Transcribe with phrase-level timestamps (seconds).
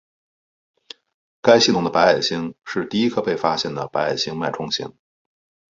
[1.43, 4.95] 该系统的白矮星是第一颗被发现的白矮星脉冲星。